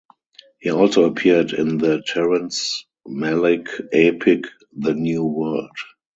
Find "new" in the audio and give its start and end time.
4.95-5.23